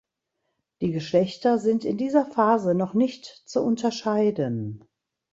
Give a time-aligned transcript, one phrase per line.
[0.81, 4.83] Die Geschlechter sind in dieser Phase noch nicht zu unterscheiden.